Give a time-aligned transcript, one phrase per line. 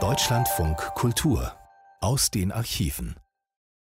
[0.00, 1.54] Deutschlandfunk Kultur
[2.00, 3.16] aus den Archiven.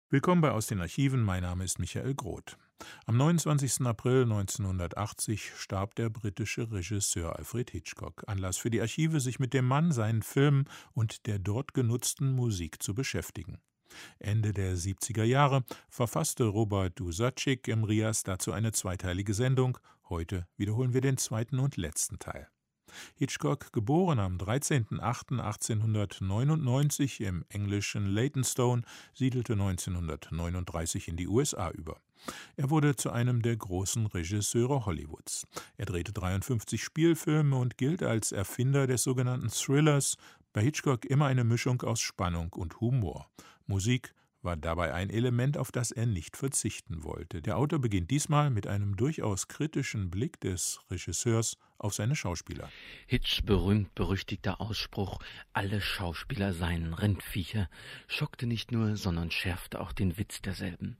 [0.08, 1.22] Willkommen bei Aus den Archiven.
[1.22, 2.58] Mein Name ist Michael Groth.
[3.06, 3.86] Am 29.
[3.86, 8.24] April 1980 starb der britische Regisseur Alfred Hitchcock.
[8.26, 12.82] Anlass für die Archive, sich mit dem Mann, seinen Filmen und der dort genutzten Musik
[12.82, 13.60] zu beschäftigen.
[14.18, 19.78] Ende der 70er Jahre verfasste Robert Dusacik im Rias dazu eine zweiteilige Sendung.
[20.08, 22.48] Heute wiederholen wir den zweiten und letzten Teil.
[23.14, 28.82] Hitchcock, geboren am 13.08.1899 im englischen Leytonstone,
[29.14, 32.00] siedelte 1939 in die USA über.
[32.56, 35.46] Er wurde zu einem der großen Regisseure Hollywoods.
[35.76, 40.16] Er drehte 53 Spielfilme und gilt als Erfinder des sogenannten Thrillers,
[40.52, 43.30] bei Hitchcock immer eine Mischung aus Spannung und Humor.
[43.66, 47.42] Musik war dabei ein Element, auf das er nicht verzichten wollte.
[47.42, 52.70] Der Autor beginnt diesmal mit einem durchaus kritischen Blick des Regisseurs auf seine Schauspieler.
[53.06, 55.18] Hitchs berühmt-berüchtigter Ausspruch,
[55.52, 57.68] alle Schauspieler seien Rindviecher,
[58.06, 60.96] schockte nicht nur, sondern schärfte auch den Witz derselben.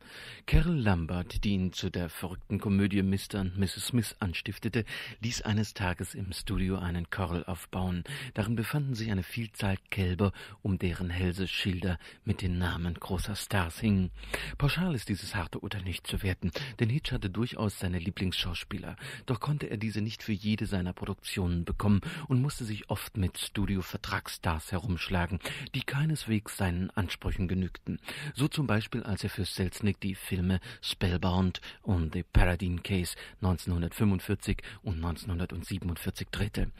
[0.47, 3.41] Carol Lambert, die ihn zu der verrückten Komödie Mr.
[3.41, 3.87] und Mrs.
[3.89, 4.85] Smith anstiftete,
[5.21, 8.05] ließ eines Tages im Studio einen Chorl aufbauen.
[8.35, 10.33] Darin befanden sich eine Vielzahl Kälber,
[10.63, 14.11] um deren Hälse Schilder mit den Namen großer Stars hingen.
[14.57, 19.41] Pauschal ist dieses harte Urteil nicht zu werten, denn Hitch hatte durchaus seine Lieblingsschauspieler, doch
[19.41, 24.73] konnte er diese nicht für jede seiner Produktionen bekommen und musste sich oft mit Studio-Vertragsstars
[24.73, 25.39] herumschlagen,
[25.75, 28.01] die keineswegs seinen Ansprüchen genügten.
[28.35, 34.63] So zum Beispiel, als er für Selznick die Filme Spellbound und The Paradine Case 1945
[34.83, 36.71] und 1947 drehte.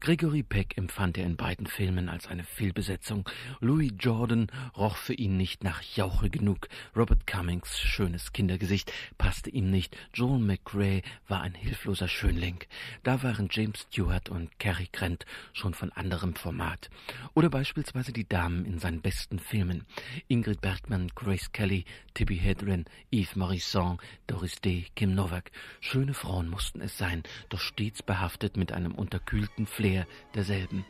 [0.00, 3.28] Gregory Peck empfand er in beiden Filmen als eine Fehlbesetzung.
[3.60, 6.68] Louis Jordan roch für ihn nicht nach Jauche genug.
[6.94, 9.96] Robert Cummings schönes Kindergesicht passte ihm nicht.
[10.12, 12.58] Joel McRae war ein hilfloser Schönling.
[13.02, 16.90] Da war waren James Stewart und Cary Grant schon von anderem Format.
[17.32, 19.84] Oder beispielsweise die Damen in seinen besten Filmen.
[20.26, 25.52] Ingrid Bergmann, Grace Kelly, Tippi Hedren, Yves Morisson, Doris Day, Kim Novak.
[25.78, 30.84] Schöne Frauen mussten es sein, doch stets behaftet mit einem unterkühlten Flair derselben.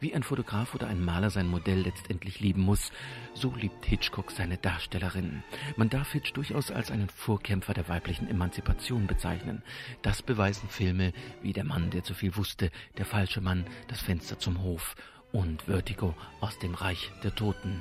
[0.00, 2.92] Wie ein Fotograf oder ein Maler sein Modell letztendlich lieben muss,
[3.34, 5.42] so liebt Hitchcock seine Darstellerinnen.
[5.76, 9.62] Man darf Hitch durchaus als einen Vorkämpfer der weiblichen Emanzipation bezeichnen.
[10.02, 14.38] Das beweisen Filme wie Der Mann, der zu viel wusste, Der falsche Mann, Das Fenster
[14.38, 14.94] zum Hof
[15.32, 17.80] und Vertigo aus dem Reich der Toten.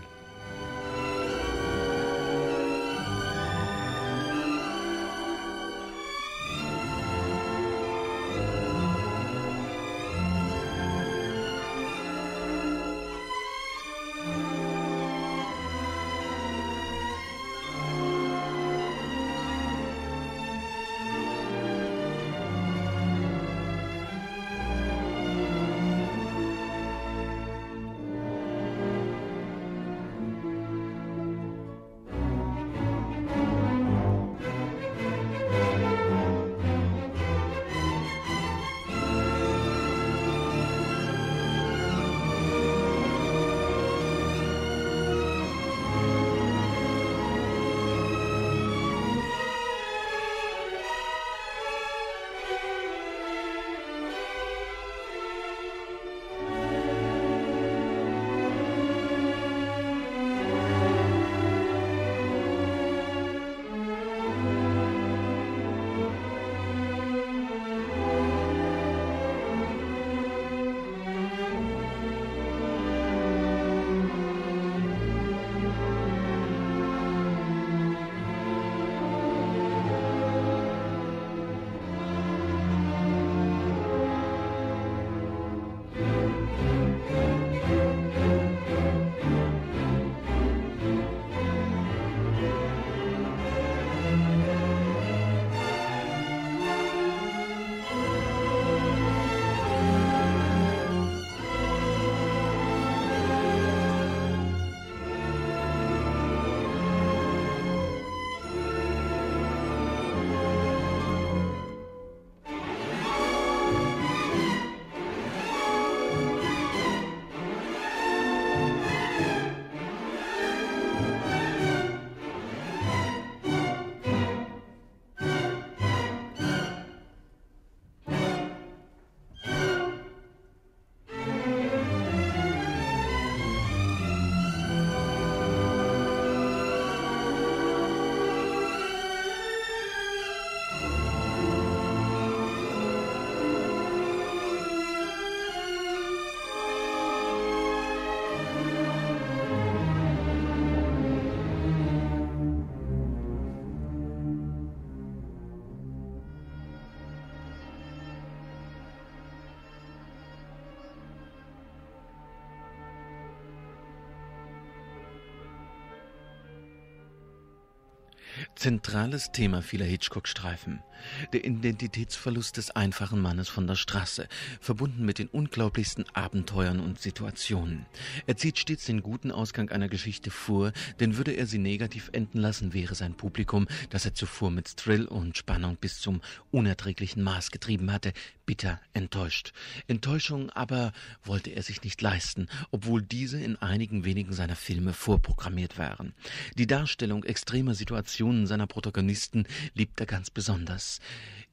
[168.59, 170.83] Zentrales Thema vieler Hitchcock-Streifen.
[171.31, 174.27] Der Identitätsverlust des einfachen Mannes von der Straße,
[174.59, 177.85] verbunden mit den unglaublichsten Abenteuern und Situationen.
[178.27, 182.39] Er zieht stets den guten Ausgang einer Geschichte vor, denn würde er sie negativ enden
[182.39, 186.19] lassen, wäre sein Publikum, das er zuvor mit Thrill und Spannung bis zum
[186.51, 188.11] unerträglichen Maß getrieben hatte,
[188.49, 189.53] bitter enttäuscht.
[189.85, 190.91] Enttäuschung aber
[191.23, 196.15] wollte er sich nicht leisten, obwohl diese in einigen wenigen seiner Filme vorprogrammiert waren.
[196.57, 200.99] Die Darstellung extremer Situationen seiner Protagonisten liebt er ganz besonders.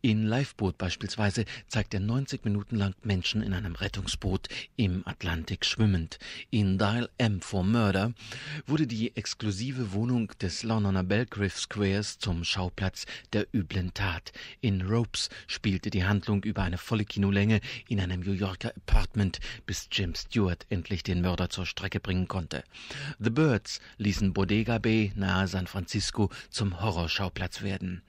[0.06, 6.20] In Lifeboat beispielsweise zeigt er 90 Minuten lang Menschen in einem Rettungsboot im Atlantik schwimmend.
[6.50, 8.12] In Dial M for Murder
[8.68, 14.30] wurde die exklusive Wohnung des Londoner Belgrave Squares zum Schauplatz der üblen Tat.
[14.60, 19.88] In Ropes spielte die Handlung über eine volle Kinolänge in einem New Yorker Apartment, bis
[19.90, 22.62] Jim Stewart endlich den Mörder zur Strecke bringen konnte.
[23.18, 28.02] The Birds ließen Bodega Bay nahe San Francisco zum Horrorschauplatz werden.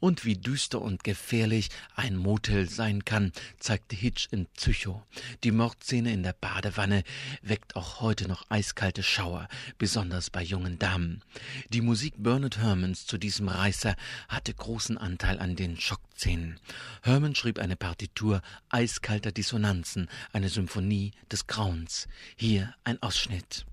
[0.00, 5.02] Und wie düster und gefährlich ein Motel sein kann, zeigte Hitch in Psycho.
[5.42, 7.02] Die Mordszene in der Badewanne
[7.42, 9.48] weckt auch heute noch eiskalte Schauer,
[9.78, 11.22] besonders bei jungen Damen.
[11.70, 13.96] Die Musik Bernard Hermans zu diesem Reißer
[14.28, 16.60] hatte großen Anteil an den Schockszenen.
[17.02, 22.08] Herman schrieb eine Partitur eiskalter Dissonanzen, eine Symphonie des Grauens.
[22.36, 23.64] Hier ein Ausschnitt.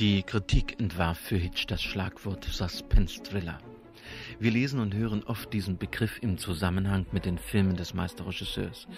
[0.00, 3.58] Die Kritik entwarf für Hitch das Schlagwort Suspense Thriller.
[4.38, 8.88] Wir lesen und hören oft diesen Begriff im Zusammenhang mit den Filmen des Meisterregisseurs.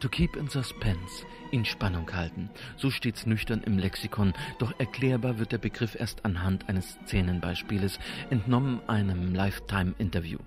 [0.00, 2.50] To keep in suspense, in Spannung halten.
[2.76, 7.98] So steht's nüchtern im Lexikon, doch erklärbar wird der Begriff erst anhand eines Szenenbeispieles,
[8.28, 10.40] entnommen einem Lifetime-Interview.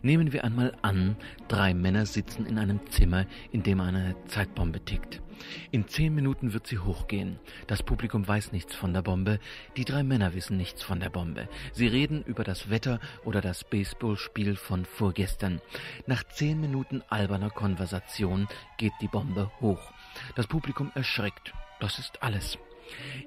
[0.00, 1.14] Nehmen wir einmal an,
[1.48, 5.21] drei Männer sitzen in einem Zimmer, in dem eine Zeitbombe tickt.
[5.70, 7.38] In zehn Minuten wird sie hochgehen.
[7.66, 9.38] Das Publikum weiß nichts von der Bombe.
[9.76, 11.48] Die drei Männer wissen nichts von der Bombe.
[11.72, 15.60] Sie reden über das Wetter oder das Baseballspiel von vorgestern.
[16.06, 19.92] Nach zehn Minuten alberner Konversation geht die Bombe hoch.
[20.34, 21.52] Das Publikum erschreckt.
[21.80, 22.58] Das ist alles.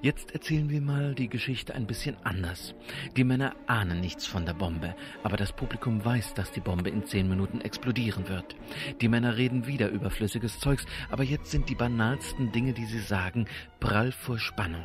[0.02, 2.76] Jetzt erzählen wir mal die Geschichte ein bisschen anders.
[3.16, 7.06] Die Männer ahnen nichts von der Bombe, aber das Publikum weiß, dass die Bombe in
[7.06, 8.56] zehn Minuten explodieren wird.
[9.02, 13.48] Die Männer reden wieder überflüssiges Zeugs, aber jetzt sind die banalsten Dinge, die sie sagen,
[13.80, 14.84] prall vor Spannung.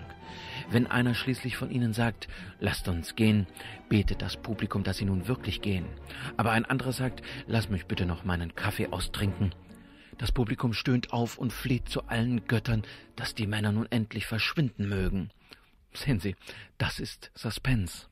[0.70, 2.28] Wenn einer schließlich von ihnen sagt,
[2.60, 3.46] lasst uns gehen,
[3.88, 5.86] betet das Publikum, dass sie nun wirklich gehen.
[6.36, 9.52] Aber ein anderer sagt, lass mich bitte noch meinen Kaffee austrinken.
[10.20, 12.82] Das Publikum stöhnt auf und fleht zu allen Göttern,
[13.16, 15.30] dass die Männer nun endlich verschwinden mögen.
[15.94, 16.36] Sehen Sie,
[16.76, 18.06] das ist Suspense.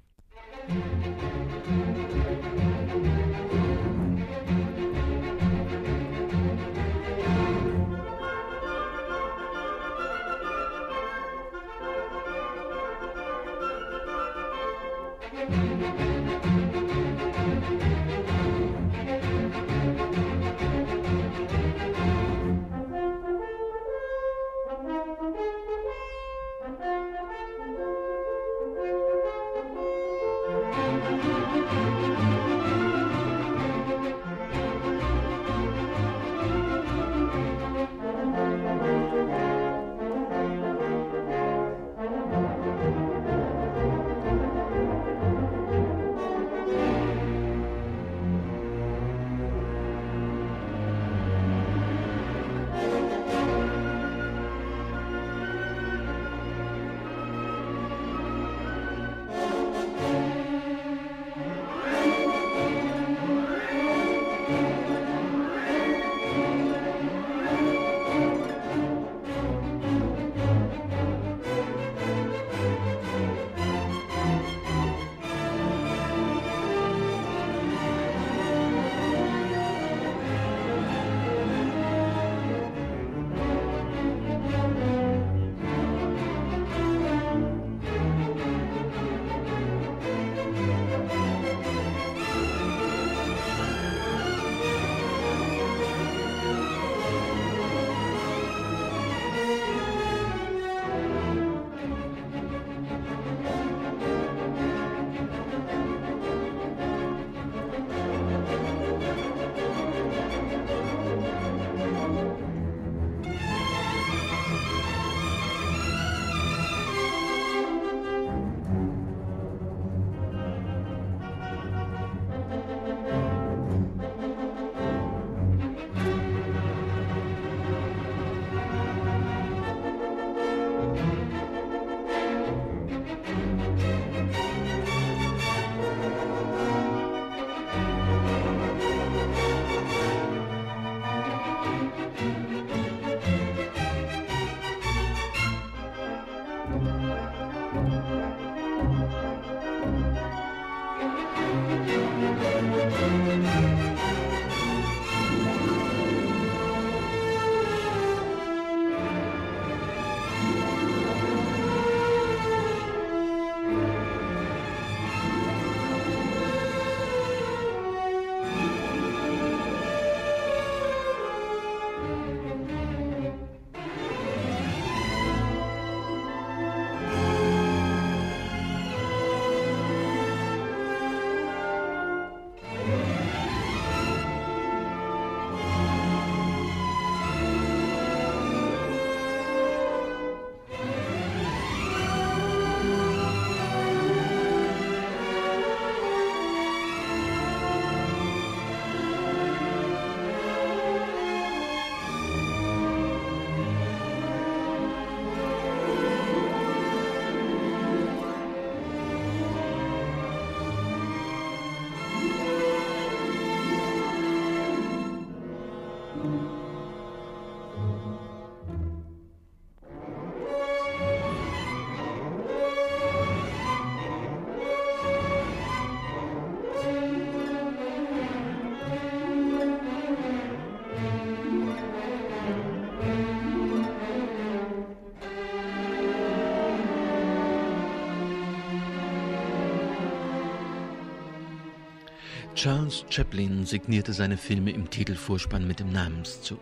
[242.58, 246.58] Charles Chaplin signierte seine Filme im Titelvorspann mit dem Namenszug.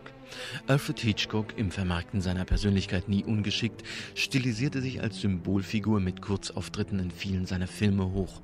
[0.67, 3.83] Alfred Hitchcock, im Vermarkten seiner Persönlichkeit nie ungeschickt,
[4.15, 8.41] stilisierte sich als Symbolfigur mit Kurzauftritten in vielen seiner Filme hoch.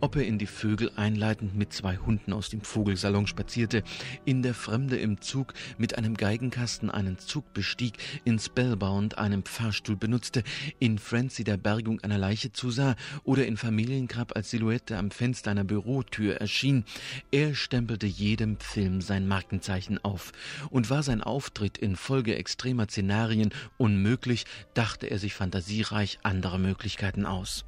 [0.00, 3.82] Ob er in die Vögel einleitend mit zwei Hunden aus dem Vogelsalon spazierte,
[4.24, 9.96] in der Fremde im Zug mit einem Geigenkasten einen Zug bestieg, in Spellbound einen Pfarrstuhl
[9.96, 10.42] benutzte,
[10.78, 15.64] in Frenzy der Bergung einer Leiche zusah oder in Familiengrab als Silhouette am Fenster einer
[15.64, 16.84] Bürotür erschien,
[17.30, 20.32] er stempelte jedem Film sein Markenzeichen auf
[20.70, 27.64] und war sein Auftritt infolge extremer Szenarien unmöglich, dachte er sich fantasiereich andere Möglichkeiten aus.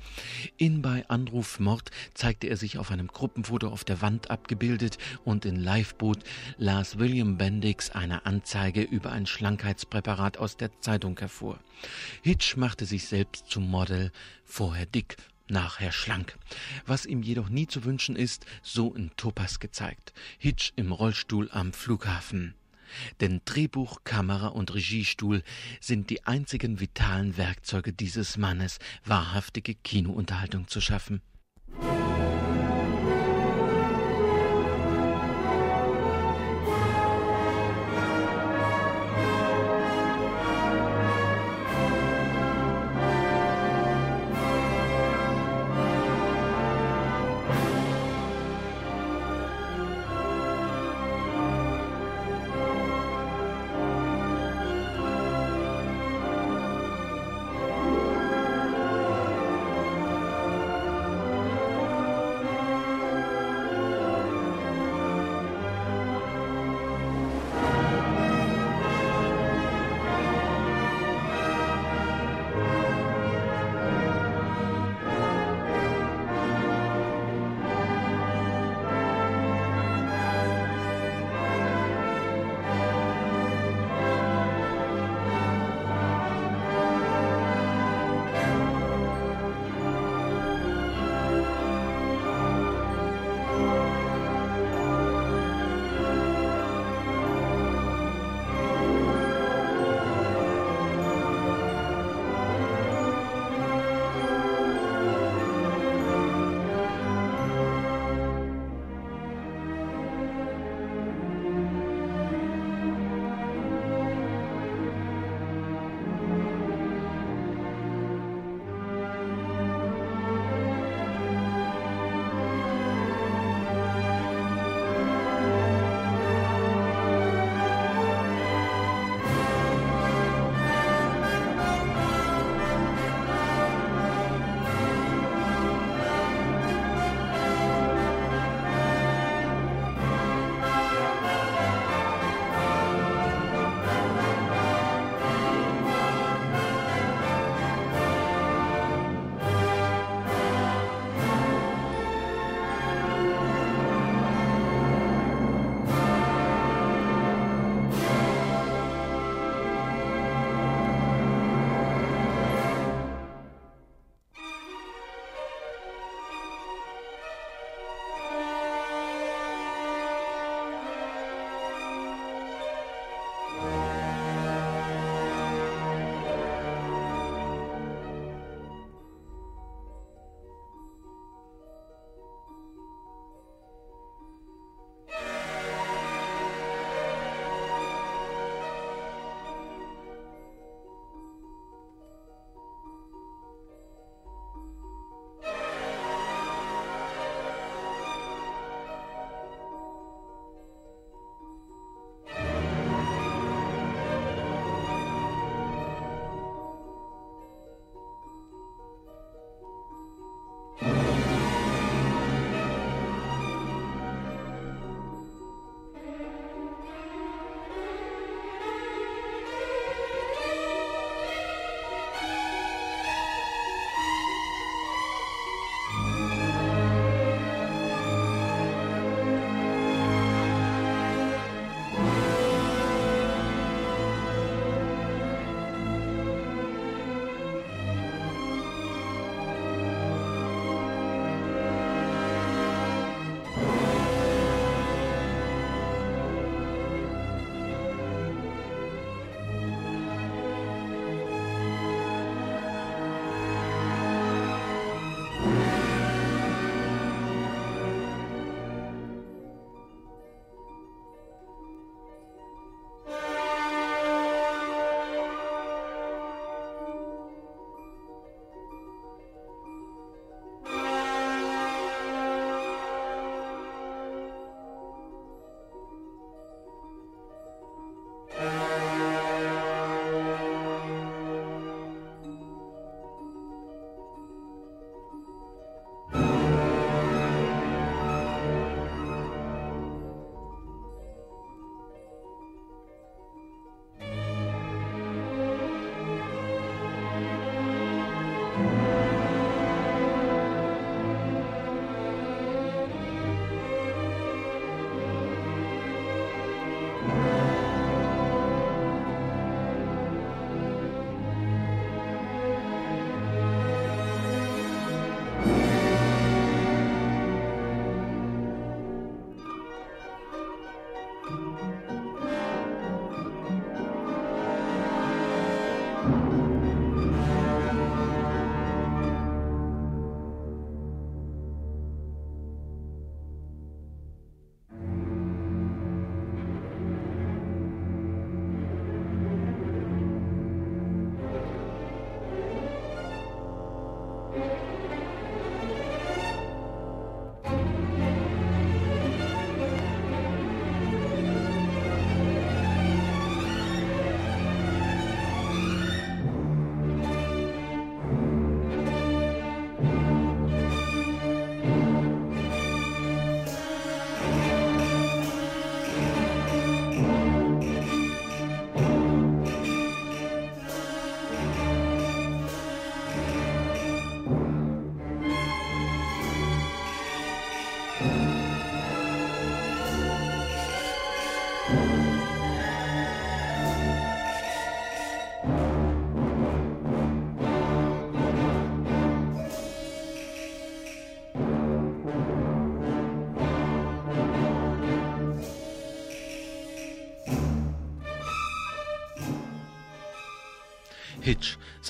[0.57, 5.45] In bei Anruf Mord zeigte er sich auf einem Gruppenfoto auf der Wand abgebildet und
[5.45, 6.19] in Liveboot
[6.57, 11.59] las William Bendix eine Anzeige über ein Schlankheitspräparat aus der Zeitung hervor.
[12.23, 14.13] Hitch machte sich selbst zum Model,
[14.45, 15.17] vorher dick,
[15.51, 16.37] nachher schlank.
[16.87, 20.13] Was ihm jedoch nie zu wünschen ist, so in Topas gezeigt.
[20.39, 22.55] Hitch im Rollstuhl am Flughafen.
[23.21, 25.43] Denn Drehbuch, Kamera und Regiestuhl
[25.81, 31.23] sind die einzigen vitalen Werkzeuge dieses Mannes, wahrhaftige Kinounterhaltung zu schaffen.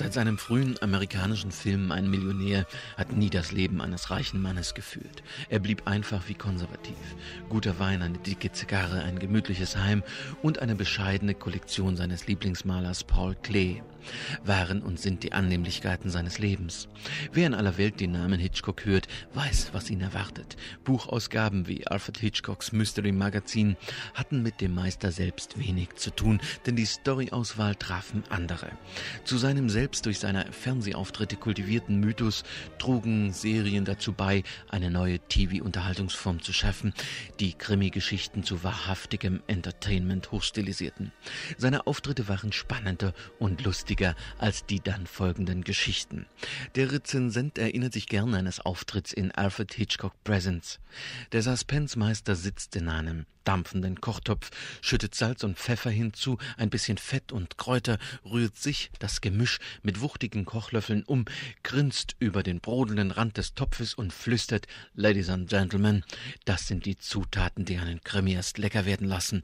[0.01, 2.65] Hitch, seit seinem frühen amerikanischen Film Ein Millionär,
[2.97, 5.23] hat nie das Leben eines reichen Mannes gefühlt.
[5.47, 6.97] Er blieb einfach wie konservativ.
[7.47, 10.03] Guter Wein, eine dicke Zigarre, ein gemütliches Heim
[10.41, 13.81] und eine bescheidene Kollektion seines Lieblingsmalers Paul Klee
[14.43, 16.87] waren und sind die Annehmlichkeiten seines Lebens.
[17.31, 20.57] Wer in aller Welt den Namen Hitchcock hört, weiß, was ihn erwartet.
[20.83, 23.77] Buchausgaben wie Alfred Hitchcocks Mystery Magazin
[24.13, 28.71] hatten mit dem Meister selbst wenig zu tun, denn die Storyauswahl trafen andere.
[29.23, 32.43] Zu seinem selbst durch seine Fernsehauftritte kultivierten Mythos
[32.79, 36.93] trugen Serien dazu bei, eine neue TV-Unterhaltungsform zu schaffen,
[37.39, 41.11] die Krimi-Geschichten zu wahrhaftigem Entertainment hochstilisierten.
[41.57, 46.25] Seine Auftritte waren spannender und lustiger als die dann folgenden Geschichten.
[46.75, 50.79] Der Rezensent erinnert sich gern eines Auftritts in Alfred Hitchcock Presents.
[51.31, 57.31] Der Suspensmeister sitzt in einem dampfenden Kochtopf, schüttet Salz und Pfeffer hinzu, ein bisschen Fett
[57.31, 61.25] und Kräuter, rührt sich das Gemisch mit wuchtigen Kochlöffeln um,
[61.63, 66.05] grinst über den brodelnden Rand des Topfes und flüstert Ladies and Gentlemen,
[66.45, 69.41] das sind die Zutaten, die einen Krimi erst lecker werden lassen.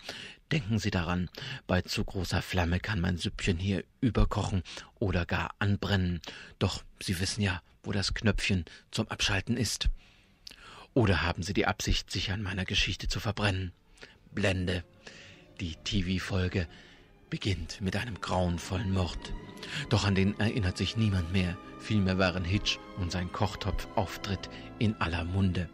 [0.52, 1.30] Denken Sie daran,
[1.68, 4.64] bei zu großer Flamme kann mein Süppchen hier überkochen
[5.00, 6.22] oder gar anbrennen.
[6.60, 9.90] Doch Sie wissen ja, wo das Knöpfchen zum Abschalten ist.
[10.94, 13.74] Oder haben Sie die Absicht, sich an meiner Geschichte zu verbrennen?
[14.32, 14.84] Blende.
[15.60, 16.68] Die TV-Folge
[17.30, 19.34] beginnt mit einem grauenvollen Mord.
[19.90, 21.58] Doch an den erinnert sich niemand mehr.
[21.80, 25.70] Vielmehr waren Hitch und sein Kochtopf-Auftritt in aller Munde.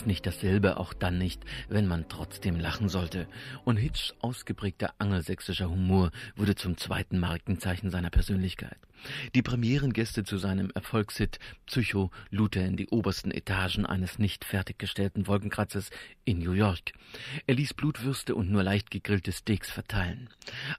[0.00, 3.26] Ist nicht dasselbe, auch dann nicht, wenn man trotzdem lachen sollte.
[3.64, 8.78] Und Hitchs ausgeprägter angelsächsischer Humor wurde zum zweiten Markenzeichen seiner Persönlichkeit.
[9.34, 15.26] Die Premierengäste zu seinem Erfolgshit Psycho lud er in die obersten Etagen eines nicht fertiggestellten
[15.26, 15.90] Wolkenkratzers
[16.24, 16.92] in New York.
[17.46, 20.28] Er ließ Blutwürste und nur leicht gegrillte Steaks verteilen.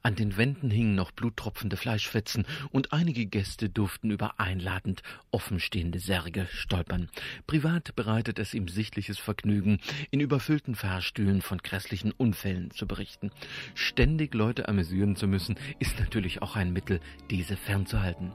[0.03, 6.47] An den Wänden hingen noch bluttropfende Fleischfetzen und einige Gäste durften über einladend offenstehende Särge
[6.51, 7.09] stolpern.
[7.47, 9.79] Privat bereitet es ihm sichtliches Vergnügen,
[10.11, 13.31] in überfüllten Fahrstühlen von grässlichen Unfällen zu berichten.
[13.75, 18.31] Ständig Leute amüsieren zu müssen, ist natürlich auch ein Mittel, diese fernzuhalten gehalten.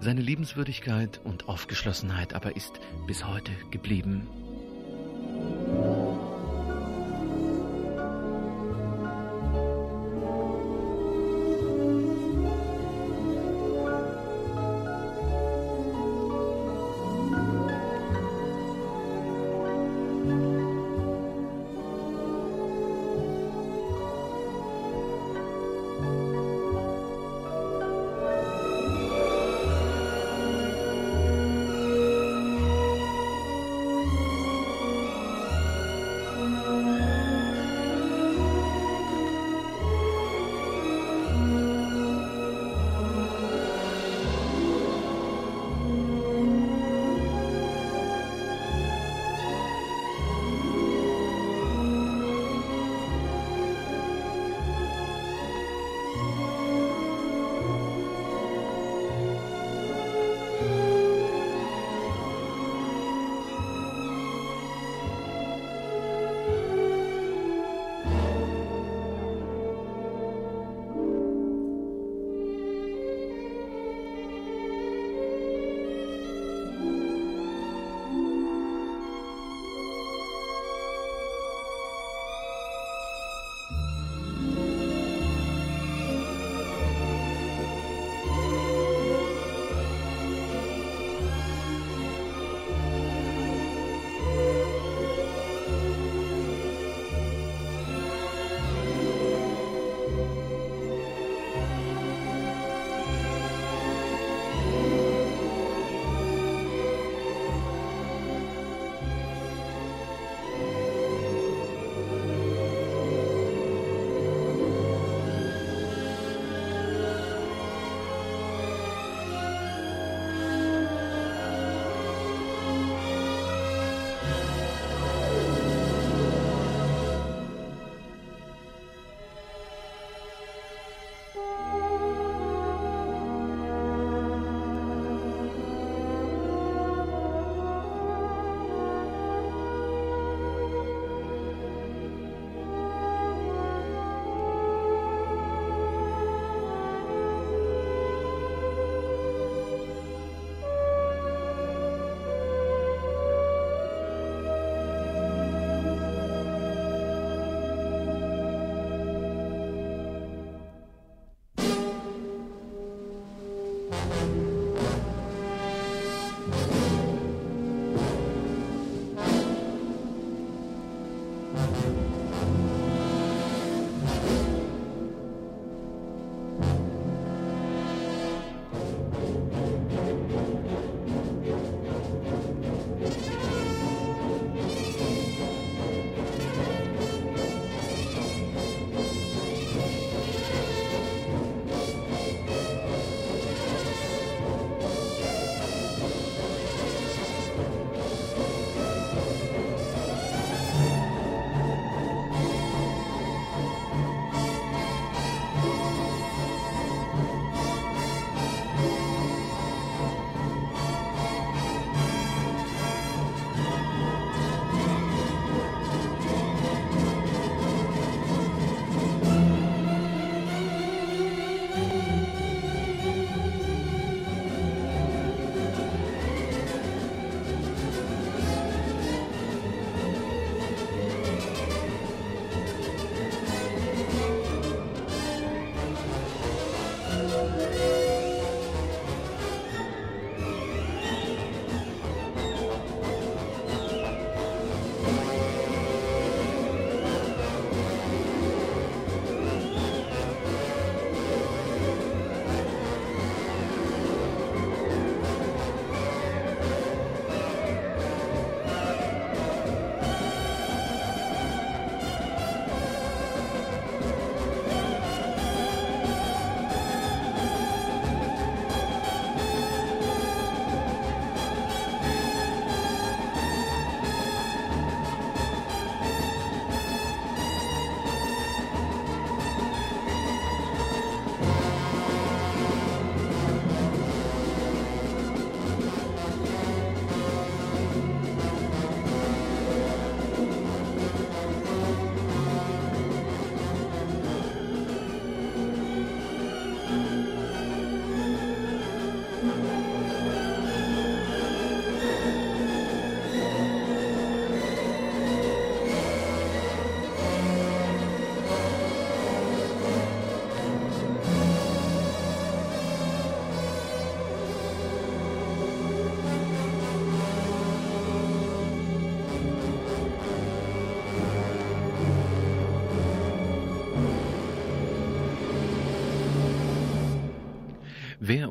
[0.00, 4.26] Seine Liebenswürdigkeit und Aufgeschlossenheit aber ist bis heute geblieben.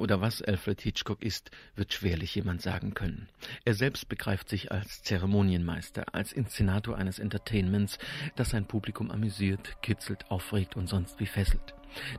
[0.06, 3.28] Oder was Alfred Hitchcock ist, wird schwerlich jemand sagen können.
[3.64, 7.98] Er selbst begreift sich als Zeremonienmeister, als Inszenator eines Entertainments,
[8.36, 11.74] das sein Publikum amüsiert, kitzelt, aufregt und sonst wie fesselt.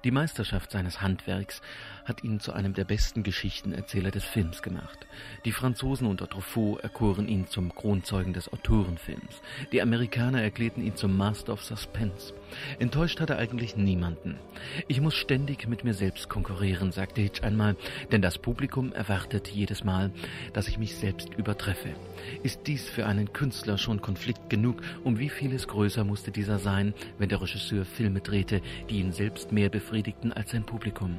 [0.04, 1.60] Die Meisterschaft seines Handwerks
[2.04, 5.06] hat ihn zu einem der besten Geschichtenerzähler des Films gemacht.
[5.44, 9.42] Die Franzosen unter Truffaut erkoren ihn zum Kronzeugen des Autorenfilms.
[9.72, 12.32] Die Amerikaner erklärten ihn zum Master of Suspense.
[12.78, 14.38] Enttäuscht hat er eigentlich niemanden.
[14.86, 17.76] Ich muss ständig mit mir selbst konkurrieren, sagte Hitch einmal,
[18.12, 20.12] denn das Publikum erwartet jedes Mal,
[20.52, 21.94] dass ich mich selbst übertreffe.
[22.42, 26.94] Ist dies für einen Künstler schon Konflikt genug, um wie vieles größer musste dieser sein,
[27.18, 31.18] wenn der Regisseur Filme drehte, die ihn selbst mehr befriedigten als sein Publikum?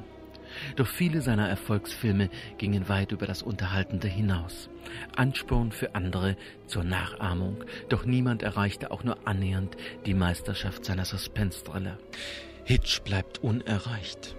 [0.75, 4.69] Doch viele seiner Erfolgsfilme gingen weit über das Unterhaltende hinaus.
[5.15, 11.97] Ansporn für andere zur Nachahmung, doch niemand erreichte auch nur annähernd die Meisterschaft seiner Suspense-Thriller.
[12.63, 14.35] Hitch bleibt unerreicht.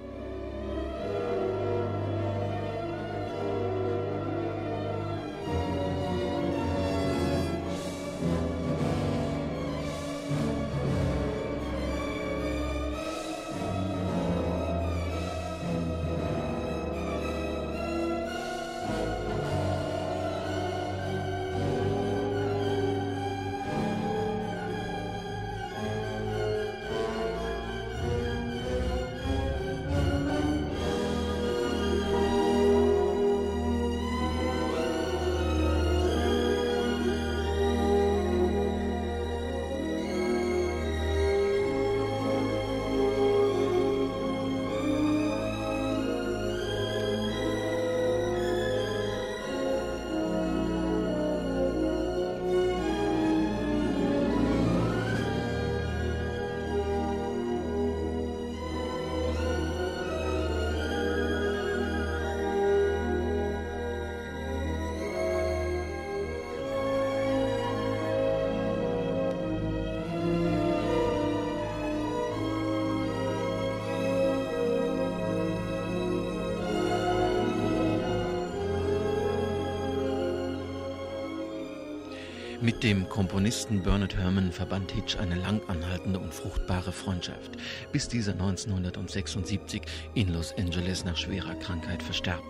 [82.69, 87.53] Mit dem Komponisten Bernard Herrmann verband Hitch eine lang anhaltende und fruchtbare Freundschaft,
[87.93, 89.81] bis dieser 1976
[90.13, 92.43] in Los Angeles nach schwerer Krankheit verstarb.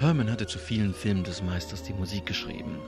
[0.00, 2.78] Herman hatte zu vielen Filmen des Meisters die Musik geschrieben.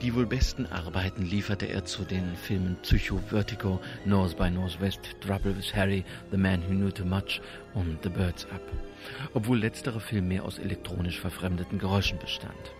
[0.00, 5.56] Die wohl besten Arbeiten lieferte er zu den Filmen Psycho, Vertigo, North by Northwest, Trouble
[5.56, 7.40] with Harry, The Man Who Knew Too Much
[7.74, 8.62] und The Birds Up.
[9.34, 12.72] Obwohl letztere Film mehr aus elektronisch verfremdeten Geräuschen bestand.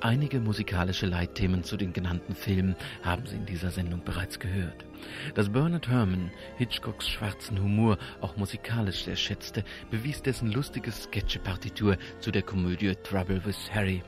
[0.00, 2.74] Einige musikalische Leitthemen zu den genannten Filmen
[3.04, 4.84] haben Sie in dieser Sendung bereits gehört.
[5.34, 12.30] Dass Bernard Herrmann Hitchcocks schwarzen Humor auch musikalisch sehr schätzte, bewies dessen lustige Sketchepartitur zu
[12.30, 14.02] der Komödie Trouble with Harry.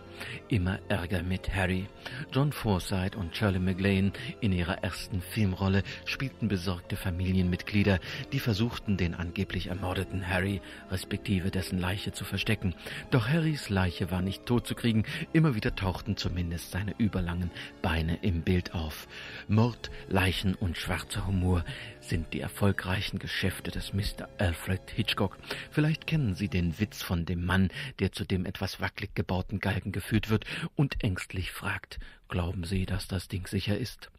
[0.48, 1.86] Immer Ärger mit Harry.
[2.32, 7.98] John Forsythe und Shirley MacLaine in ihrer ersten Filmrolle spielten besorgte Familienmitglieder,
[8.32, 10.60] die versuchten, den angeblich ermordeten Harry
[10.90, 12.74] respektive dessen Leiche zu verstecken.
[13.10, 17.50] Doch Harrys Leiche war nicht tot zu kriegen, immer wieder tauchten zumindest seine überlangen
[17.80, 19.08] Beine im Bild auf.
[19.48, 21.64] Mord, Leichen und schwarzer Humor
[22.02, 24.28] sind die erfolgreichen Geschäfte des Mr.
[24.38, 25.38] Alfred Hitchcock.
[25.70, 29.92] Vielleicht kennen Sie den Witz von dem Mann, der zu dem etwas wackelig gebauten Galgen
[29.92, 30.44] geführt wird
[30.74, 31.98] und ängstlich fragt,
[32.28, 34.10] glauben Sie, dass das Ding sicher ist?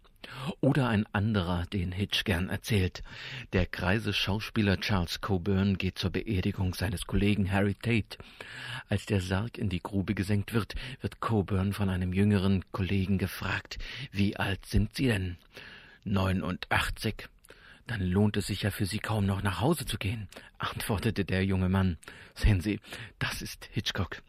[0.61, 3.03] Oder ein anderer, den Hitch gern erzählt.
[3.51, 8.17] Der greise Schauspieler Charles Coburn geht zur Beerdigung seines Kollegen Harry Tate.
[8.87, 13.77] Als der Sarg in die Grube gesenkt wird, wird Coburn von einem jüngeren Kollegen gefragt,
[14.11, 15.37] wie alt sind Sie denn?
[16.05, 17.29] Neunundachtzig.
[17.87, 21.43] Dann lohnt es sich ja für Sie kaum noch nach Hause zu gehen, antwortete der
[21.43, 21.97] junge Mann.
[22.33, 22.79] Sehen Sie,
[23.19, 24.21] das ist Hitchcock.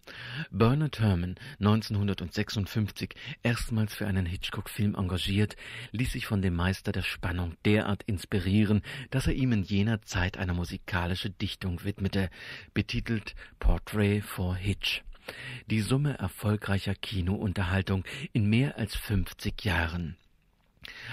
[0.51, 5.57] Bernard Herrmann, 1956 erstmals für einen Hitchcock-Film engagiert,
[5.93, 10.37] ließ sich von dem Meister der Spannung derart inspirieren, dass er ihm in jener Zeit
[10.37, 12.31] eine musikalische Dichtung widmete,
[12.75, 15.03] betitelt Portrait for Hitch.
[15.71, 20.17] Die Summe erfolgreicher Kinounterhaltung in mehr als 50 Jahren.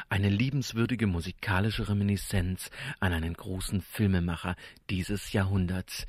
[0.10, 2.70] Eine liebenswürdige musikalische Reminiszenz
[3.00, 4.56] an einen großen Filmemacher
[4.90, 6.06] dieses Jahrhunderts,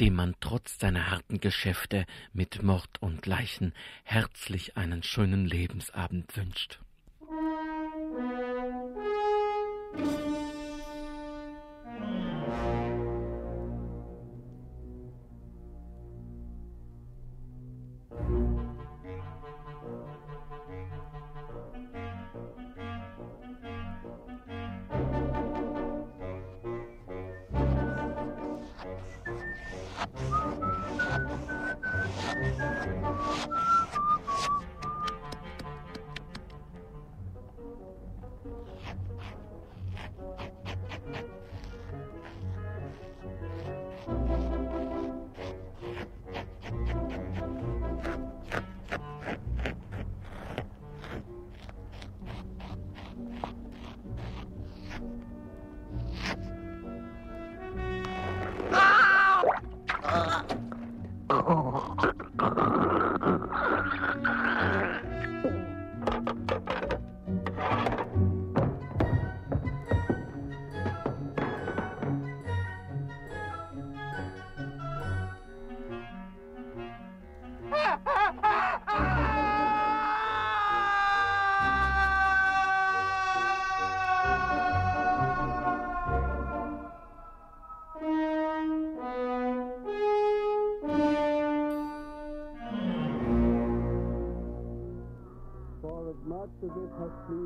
[0.00, 3.72] dem man trotz seiner harten Geschäfte mit Mord und Leichen
[4.02, 6.80] herzlich einen schönen Lebensabend wünscht.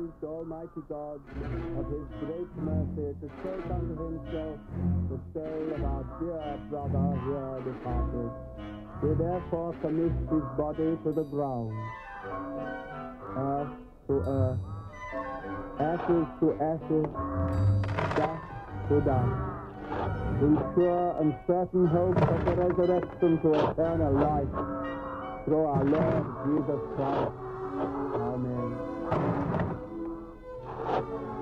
[0.09, 1.19] Pleased Almighty God
[1.77, 4.59] of his great mercy to take unto himself
[5.09, 8.31] the soul of our dear brother here departed.
[9.01, 11.73] He therefore commit his body to the ground,
[13.37, 13.73] earth
[14.07, 14.59] to earth,
[15.79, 17.07] ashes to ashes,
[18.17, 18.43] dust
[18.89, 19.35] to dust,
[20.41, 26.81] in sure and certain hope of the resurrection to eternal life through our Lord Jesus
[26.95, 27.31] Christ.
[28.19, 29.48] Amen.
[30.99, 31.39] you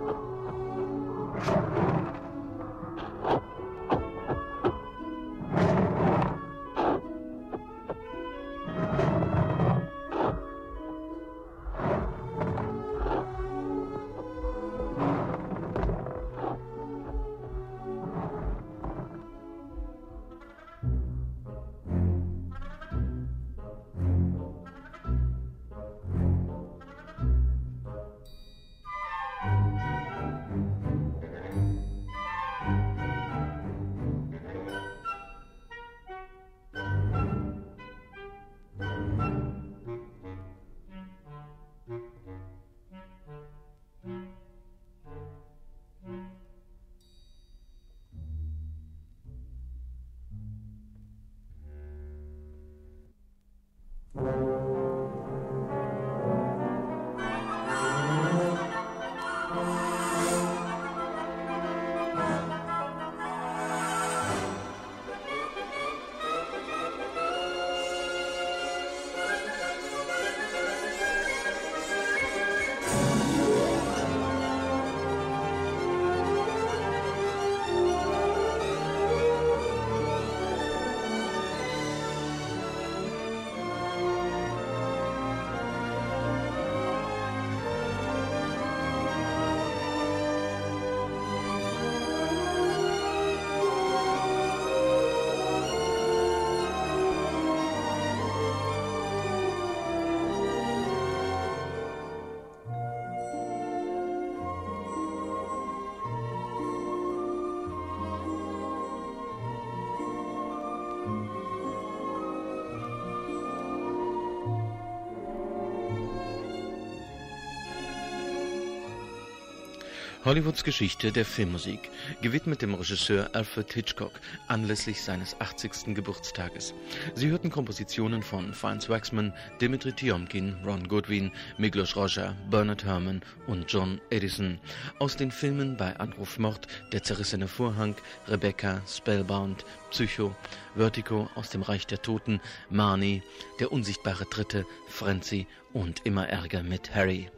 [120.27, 121.89] Hollywoods Geschichte der Filmmusik,
[122.21, 124.11] gewidmet dem Regisseur Alfred Hitchcock
[124.49, 125.95] anlässlich seines 80.
[125.95, 126.73] Geburtstages.
[127.15, 133.71] Sie hörten Kompositionen von Franz Waxman, Dimitri Tiomkin, Ron Goodwin, Miklos Roja, Bernard Herrmann und
[133.71, 134.59] John Edison
[134.99, 137.95] aus den Filmen bei Anruf Mord, Der zerrissene Vorhang,
[138.27, 140.35] Rebecca, Spellbound, Psycho,
[140.75, 143.23] Vertigo aus dem Reich der Toten, Marnie,
[143.61, 147.29] Der unsichtbare Dritte, Frenzy und Immer Ärger mit Harry.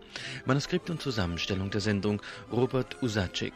[0.45, 3.53] Manuskript und Zusammenstellung der Sendung Robert Usacek.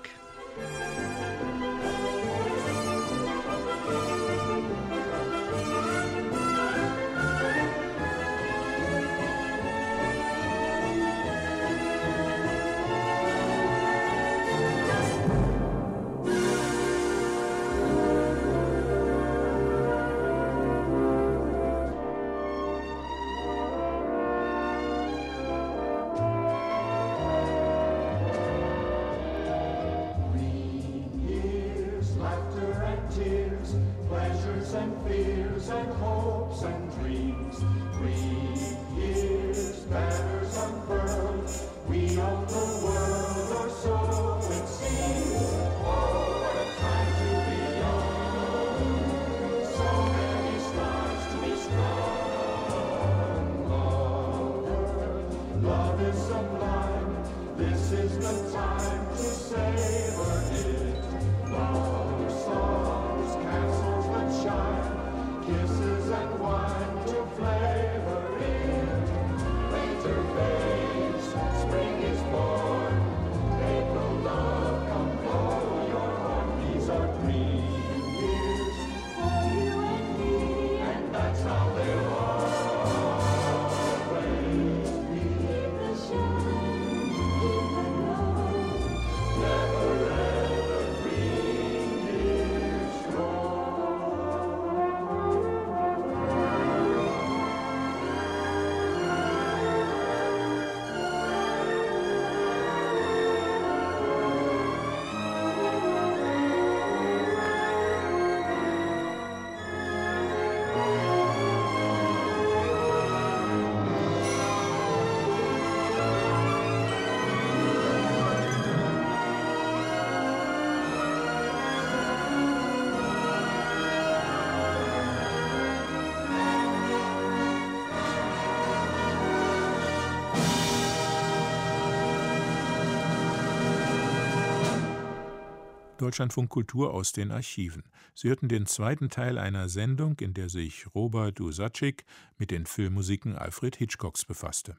[136.03, 137.83] Deutschlandfunk Kultur aus den Archiven.
[138.13, 142.03] Sie hörten den zweiten Teil einer Sendung, in der sich Robert Usacek
[142.37, 144.75] mit den Filmmusiken Alfred Hitchcocks befasste.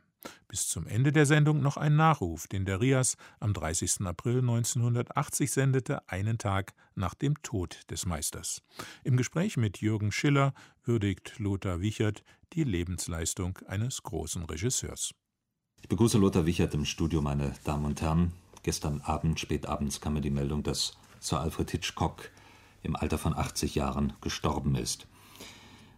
[0.49, 4.03] Bis zum Ende der Sendung noch ein Nachruf, den der Rias am 30.
[4.03, 8.61] April 1980 sendete, einen Tag nach dem Tod des Meisters.
[9.03, 10.53] Im Gespräch mit Jürgen Schiller
[10.83, 12.22] würdigt Lothar Wichert
[12.53, 15.14] die Lebensleistung eines großen Regisseurs.
[15.81, 18.33] Ich begrüße Lothar Wichert im Studio, meine Damen und Herren.
[18.62, 22.31] Gestern Abend, spät abends, kam mir die Meldung, dass Sir Alfred Hitchcock
[22.83, 25.07] im Alter von 80 Jahren gestorben ist.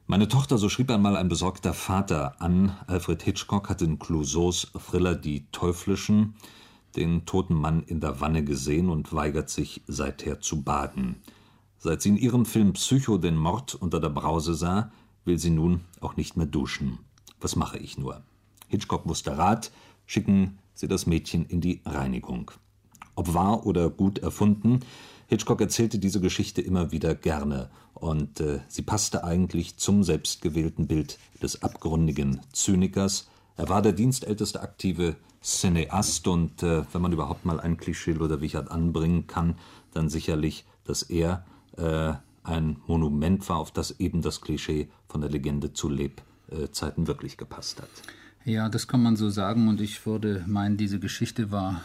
[0.07, 5.17] Meine Tochter, so schrieb einmal ein besorgter Vater an, Alfred Hitchcock hat in Clouseaus Thriller
[5.17, 6.37] Die Teuflischen
[6.95, 11.17] den toten Mann in der Wanne gesehen und weigert sich seither zu baden.
[11.79, 14.93] Seit sie in ihrem Film Psycho den Mord unter der Brause sah,
[15.25, 17.01] will sie nun auch nicht mehr duschen.
[17.41, 18.23] Was mache ich nur?
[18.69, 19.73] Hitchcock wusste Rat,
[20.07, 22.53] schicken Sie das Mädchen in die Reinigung.
[23.17, 24.81] Ob wahr oder gut erfunden,
[25.27, 31.19] Hitchcock erzählte diese Geschichte immer wieder gerne und äh, sie passte eigentlich zum selbstgewählten Bild
[31.43, 33.29] des abgründigen Zynikers.
[33.57, 38.71] Er war der dienstälteste aktive Cineast und äh, wenn man überhaupt mal ein Klischee Wichert
[38.71, 39.57] anbringen kann,
[39.93, 41.45] dann sicherlich, dass er
[41.77, 42.15] äh,
[42.45, 47.81] ein Monument war, auf das eben das Klischee von der Legende zu Lebzeiten wirklich gepasst
[47.81, 47.89] hat.
[48.45, 51.83] Ja, das kann man so sagen und ich würde meinen, diese Geschichte war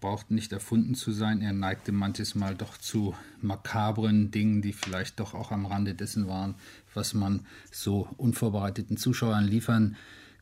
[0.00, 1.40] braucht nicht erfunden zu sein.
[1.40, 6.28] Er neigte manches Mal doch zu makabren Dingen, die vielleicht doch auch am Rande dessen
[6.28, 6.54] waren,
[6.94, 9.96] was man so unvorbereiteten Zuschauern liefern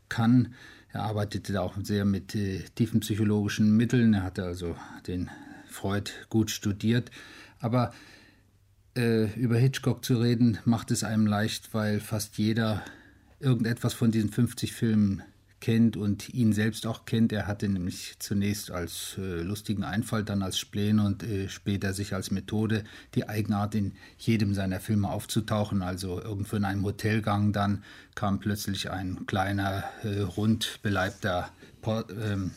[0.08, 0.54] kann.
[0.92, 4.14] Er arbeitete auch sehr mit äh, tiefen psychologischen Mitteln.
[4.14, 4.76] Er hatte also
[5.06, 5.30] den
[5.68, 7.10] Freud gut studiert.
[7.58, 7.92] Aber
[8.96, 12.82] äh, über Hitchcock zu reden, macht es einem leicht, weil fast jeder
[13.40, 15.22] irgendetwas von diesen 50 Filmen
[15.66, 17.32] kennt und ihn selbst auch kennt.
[17.32, 22.14] Er hatte nämlich zunächst als äh, lustigen Einfall, dann als Spleen und äh, später sich
[22.14, 22.84] als Methode
[23.16, 25.82] die Eigenart in jedem seiner Filme aufzutauchen.
[25.82, 27.82] Also irgendwo in einem Hotelgang dann
[28.14, 30.78] kam plötzlich ein kleiner, äh, rund
[31.82, 32.52] Port, ähm,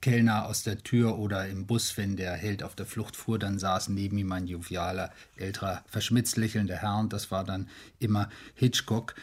[0.00, 3.58] Kellner aus der Tür oder im Bus, wenn der Held auf der Flucht fuhr, dann
[3.58, 7.68] saß neben ihm ein jovialer, älterer, verschmitzt lächelnder Herr und das war dann
[7.98, 9.16] immer Hitchcock.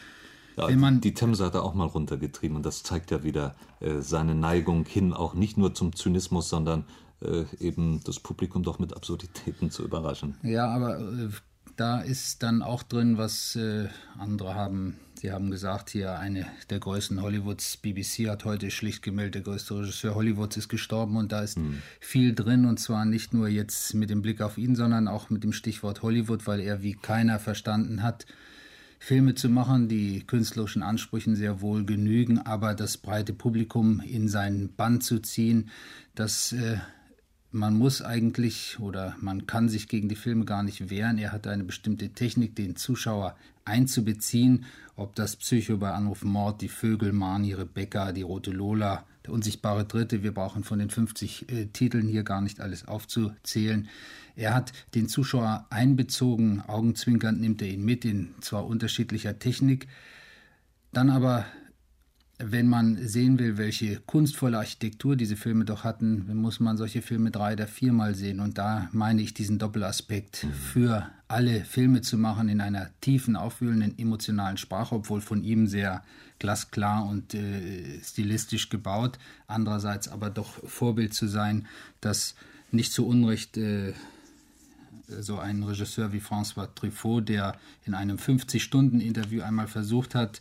[0.56, 3.54] Ja, Wenn man die Themse hat er auch mal runtergetrieben und das zeigt ja wieder
[3.80, 6.84] äh, seine Neigung hin, auch nicht nur zum Zynismus, sondern
[7.20, 10.36] äh, eben das Publikum doch mit Absurditäten zu überraschen.
[10.42, 11.28] Ja, aber äh,
[11.76, 13.88] da ist dann auch drin, was äh,
[14.18, 14.96] andere haben.
[15.20, 19.78] Sie haben gesagt, hier eine der größten Hollywoods, BBC hat heute schlicht gemeldet, der größte
[19.78, 21.82] Regisseur Hollywoods ist gestorben und da ist hm.
[22.00, 25.42] viel drin und zwar nicht nur jetzt mit dem Blick auf ihn, sondern auch mit
[25.42, 28.26] dem Stichwort Hollywood, weil er wie keiner verstanden hat,
[28.98, 34.74] Filme zu machen, die künstlerischen Ansprüchen sehr wohl genügen, aber das breite Publikum in seinen
[34.74, 35.70] Bann zu ziehen,
[36.14, 36.78] das äh,
[37.52, 41.18] man muss eigentlich oder man kann sich gegen die Filme gar nicht wehren.
[41.18, 46.68] Er hat eine bestimmte Technik, den Zuschauer einzubeziehen, ob das Psycho bei Anruf Mord, die
[46.68, 51.66] Vögel, Mani, Rebecca, die Rote Lola, der unsichtbare Dritte, wir brauchen von den 50 äh,
[51.66, 53.88] Titeln hier gar nicht alles aufzuzählen.
[54.36, 59.88] Er hat den Zuschauer einbezogen, augenzwinkernd nimmt er ihn mit in zwar unterschiedlicher Technik,
[60.92, 61.46] dann aber
[62.38, 67.30] wenn man sehen will, welche kunstvolle Architektur diese Filme doch hatten, muss man solche Filme
[67.30, 68.40] drei oder viermal sehen.
[68.40, 70.52] Und da meine ich diesen Doppelaspekt mhm.
[70.52, 76.04] für alle Filme zu machen in einer tiefen, aufwühlenden, emotionalen Sprache, obwohl von ihm sehr
[76.38, 79.18] glasklar und äh, stilistisch gebaut.
[79.46, 81.66] Andererseits aber doch Vorbild zu sein,
[82.00, 82.34] dass
[82.70, 83.92] nicht zu Unrecht äh,
[85.08, 90.40] so ein Regisseur wie François Truffaut, der in einem 50-Stunden-Interview einmal versucht hat,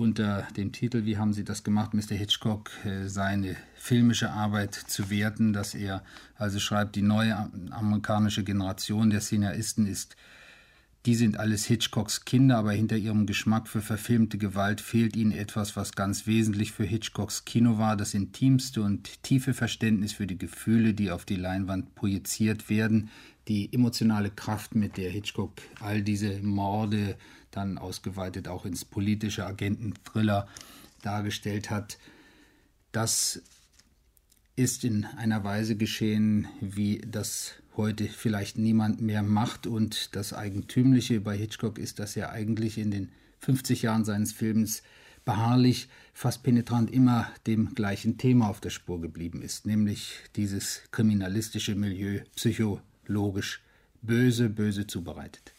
[0.00, 2.16] unter dem Titel Wie haben Sie das gemacht, Mr.
[2.16, 6.02] Hitchcock, äh, seine filmische Arbeit zu werten, dass er
[6.36, 7.36] also schreibt, die neue
[7.70, 10.16] amerikanische Generation der Cineasten ist
[11.06, 15.74] die sind alles Hitchcocks Kinder, aber hinter ihrem Geschmack für verfilmte Gewalt fehlt ihnen etwas,
[15.74, 20.92] was ganz wesentlich für Hitchcocks Kino war, das intimste und tiefe Verständnis für die Gefühle,
[20.92, 23.08] die auf die Leinwand projiziert werden,
[23.48, 27.16] die emotionale Kraft, mit der Hitchcock all diese Morde
[27.50, 30.48] dann ausgeweitet auch ins politische Agenten-Thriller
[31.02, 31.98] dargestellt hat,
[32.92, 33.42] das
[34.56, 39.66] ist in einer Weise geschehen, wie das heute vielleicht niemand mehr macht.
[39.66, 44.82] Und das Eigentümliche bei Hitchcock ist, dass er eigentlich in den 50 Jahren seines Films
[45.24, 51.74] beharrlich, fast penetrant immer dem gleichen Thema auf der Spur geblieben ist, nämlich dieses kriminalistische
[51.74, 53.62] Milieu psychologisch
[54.02, 55.54] böse, böse zubereitet.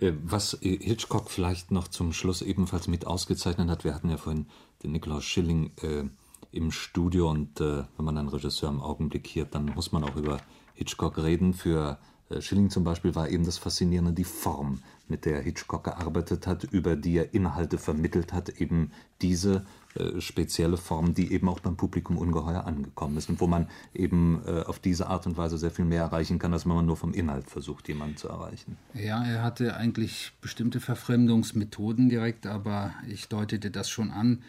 [0.00, 4.46] Äh, was Hitchcock vielleicht noch zum Schluss ebenfalls mit ausgezeichnet hat, wir hatten ja vorhin
[4.82, 6.04] den Nikolaus Schilling äh,
[6.52, 10.16] im Studio und äh, wenn man einen Regisseur im Augenblick hier, dann muss man auch
[10.16, 10.40] über
[10.74, 11.54] Hitchcock reden.
[11.54, 11.98] Für
[12.30, 16.64] Äh, Schilling zum Beispiel war eben das Faszinierende die Form, mit der Hitchcock gearbeitet hat,
[16.64, 18.92] über die er Inhalte vermittelt hat, eben
[19.22, 19.87] diese äh,
[20.20, 24.62] spezielle Form, die eben auch beim Publikum ungeheuer angekommen ist und wo man eben äh,
[24.62, 27.12] auf diese Art und Weise sehr viel mehr erreichen kann, als wenn man nur vom
[27.12, 28.76] Inhalt versucht, jemanden zu erreichen.
[28.94, 34.42] Ja, er hatte eigentlich bestimmte Verfremdungsmethoden direkt, aber ich deutete das schon an.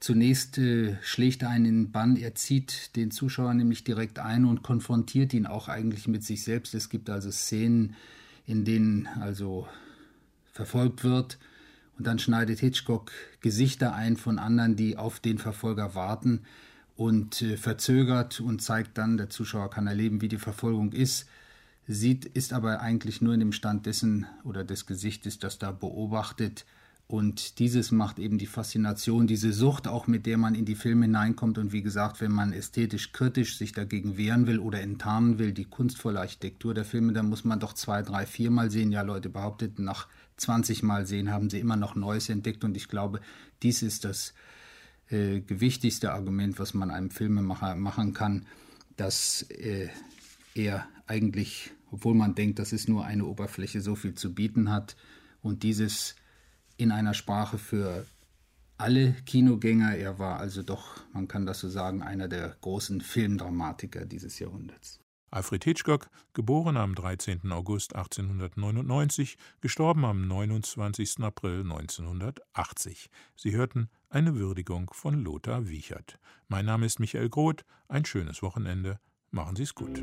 [0.00, 4.62] Zunächst äh, schlägt er einen in Bann, er zieht den Zuschauer nämlich direkt ein und
[4.62, 6.74] konfrontiert ihn auch eigentlich mit sich selbst.
[6.74, 7.96] Es gibt also Szenen,
[8.46, 9.66] in denen also
[10.52, 11.38] verfolgt wird
[11.98, 16.42] und dann schneidet Hitchcock Gesichter ein von anderen, die auf den Verfolger warten
[16.96, 21.28] und äh, verzögert und zeigt dann, der Zuschauer kann erleben, wie die Verfolgung ist,
[21.86, 26.64] sieht, ist aber eigentlich nur in dem Stand dessen oder des Gesichtes, das da beobachtet,
[27.08, 31.04] und dieses macht eben die Faszination, diese Sucht auch, mit der man in die Filme
[31.04, 31.56] hineinkommt.
[31.56, 35.66] Und wie gesagt, wenn man ästhetisch kritisch sich dagegen wehren will oder enttarnen will, die
[35.66, 38.90] kunstvolle Architektur der Filme, dann muss man doch zwei, drei, viermal sehen.
[38.90, 42.64] Ja, Leute behaupteten, nach 20 Mal sehen haben sie immer noch Neues entdeckt.
[42.64, 43.20] Und ich glaube,
[43.62, 44.34] dies ist das
[45.08, 48.46] äh, gewichtigste Argument, was man einem Filmemacher machen kann,
[48.96, 49.88] dass äh,
[50.54, 54.96] er eigentlich, obwohl man denkt, das ist nur eine Oberfläche, so viel zu bieten hat.
[55.42, 56.16] Und dieses
[56.76, 58.06] in einer Sprache für
[58.78, 59.96] alle Kinogänger.
[59.96, 65.00] Er war also doch, man kann das so sagen, einer der großen Filmdramatiker dieses Jahrhunderts.
[65.30, 67.52] Alfred Hitchcock, geboren am 13.
[67.52, 71.20] August 1899, gestorben am 29.
[71.20, 73.10] April 1980.
[73.34, 76.18] Sie hörten eine Würdigung von Lothar Wiechert.
[76.48, 77.64] Mein Name ist Michael Groth.
[77.88, 79.00] Ein schönes Wochenende.
[79.30, 80.02] Machen Sie es gut.